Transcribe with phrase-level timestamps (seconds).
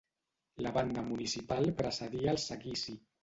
[0.65, 2.97] La banda municipal precedia el seguici.